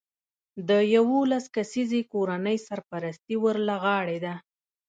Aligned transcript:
د 0.67 0.69
یولس 0.95 1.45
کسیزې 1.55 2.01
کورنۍ 2.13 2.57
سرپرستي 2.67 3.35
ور 3.43 3.55
له 3.67 3.75
غاړې 3.83 4.17
ده 4.25 4.33